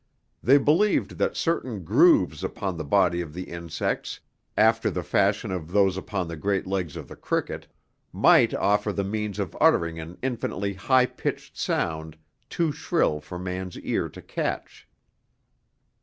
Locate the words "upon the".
2.43-2.83, 5.95-6.35